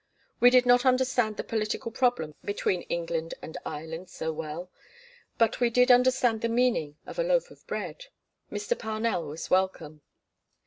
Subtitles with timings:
[0.39, 4.71] We did not understand the political problem between England and Ireland so well
[5.37, 8.05] but we did understand the meaning of a loaf of bread.
[8.51, 8.75] Mr.
[8.75, 10.01] Parnell was welcome.